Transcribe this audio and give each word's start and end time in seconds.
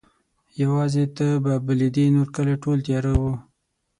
یواځي 0.61 1.05
ته 1.17 1.27
به 1.43 1.53
بلېدې 1.67 2.05
نورکلی 2.15 2.55
ټول 2.63 2.77
تیاره 2.87 3.11
وو 3.19 3.33